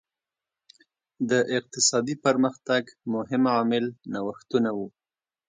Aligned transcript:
د 1.29 1.31
اقتصادي 1.57 2.15
پرمختګ 2.25 2.83
مهم 3.15 3.43
عامل 3.55 3.85
نوښتونه 4.13 4.69
وو. 4.77 4.87